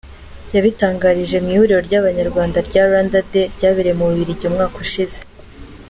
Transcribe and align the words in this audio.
Yabitangarije 0.55 1.37
mu 1.43 1.49
ihuriro 1.55 1.81
ry’Abanyarwanda 1.87 2.57
rya 2.67 2.83
“Rwanda 2.89 3.17
Day” 3.31 3.45
ryabereye 3.55 3.95
mu 3.99 4.05
Bubiligi 4.09 4.43
umwaka 4.49 4.77
ushize. 4.85 5.19